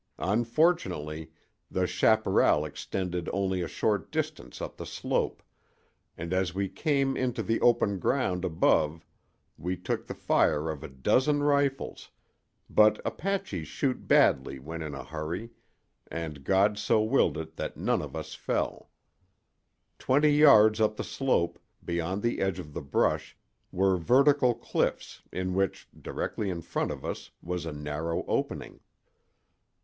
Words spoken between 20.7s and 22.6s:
up the slope, beyond the edge